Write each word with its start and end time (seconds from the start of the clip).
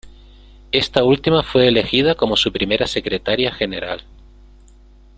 Esta 0.71 1.03
última 1.03 1.43
fue 1.43 1.67
elegida 1.67 2.15
como 2.15 2.35
su 2.35 2.51
primera 2.51 2.87
secretaria 2.87 3.51
general. 3.51 4.01